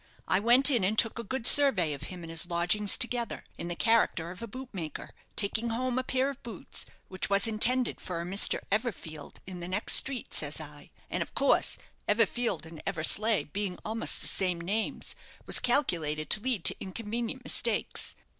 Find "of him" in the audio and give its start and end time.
1.93-2.23